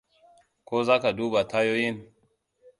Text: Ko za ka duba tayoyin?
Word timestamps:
Ko 0.67 0.75
za 0.87 0.95
ka 1.03 1.09
duba 1.17 1.41
tayoyin? 1.51 1.97